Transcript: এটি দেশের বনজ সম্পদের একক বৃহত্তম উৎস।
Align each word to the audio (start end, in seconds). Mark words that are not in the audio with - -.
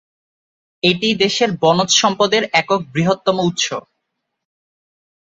এটি 0.83 1.09
দেশের 1.23 1.49
বনজ 1.61 1.89
সম্পদের 2.01 2.43
একক 2.53 2.81
বৃহত্তম 2.93 3.37
উৎস। 3.41 3.67